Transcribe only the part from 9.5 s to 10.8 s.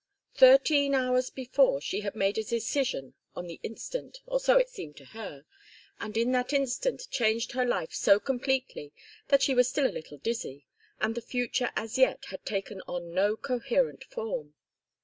was still a little dizzy,